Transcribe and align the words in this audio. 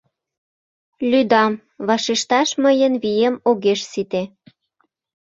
—Лӱдам, 1.09 1.53
вашешташ 1.87 2.49
мыйын 2.63 2.93
вием 3.03 3.35
огеш 3.49 3.79
сите. 3.91 4.23